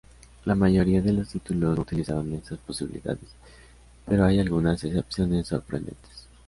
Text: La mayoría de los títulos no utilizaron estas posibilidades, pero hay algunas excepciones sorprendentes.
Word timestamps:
La 0.45 0.55
mayoría 0.55 0.99
de 0.99 1.13
los 1.13 1.29
títulos 1.29 1.75
no 1.75 1.81
utilizaron 1.83 2.33
estas 2.33 2.57
posibilidades, 2.57 3.35
pero 4.03 4.25
hay 4.25 4.39
algunas 4.39 4.83
excepciones 4.83 5.49
sorprendentes. 5.49 6.27